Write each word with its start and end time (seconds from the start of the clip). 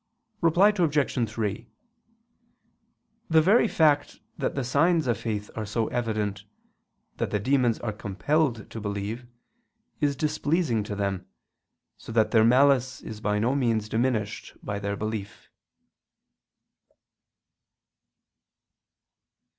Reply 0.41 0.69
Obj. 0.69 1.29
3: 1.29 1.69
The 3.29 3.41
very 3.43 3.67
fact 3.67 4.19
that 4.35 4.55
the 4.55 4.63
signs 4.63 5.05
of 5.05 5.15
faith 5.19 5.51
are 5.55 5.63
so 5.63 5.89
evident, 5.89 6.43
that 7.17 7.29
the 7.29 7.39
demons 7.39 7.77
are 7.81 7.93
compelled 7.93 8.67
to 8.71 8.81
believe, 8.81 9.27
is 9.99 10.15
displeasing 10.15 10.83
to 10.85 10.95
them, 10.95 11.27
so 11.97 12.11
that 12.13 12.31
their 12.31 12.43
malice 12.43 13.01
is 13.01 13.21
by 13.21 13.37
no 13.37 13.53
means 13.53 13.87
diminished 13.87 14.57
by 14.63 14.79
their 14.79 14.95
belief. 14.95 15.51